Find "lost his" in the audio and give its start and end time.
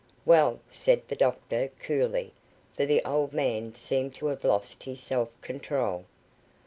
4.43-4.99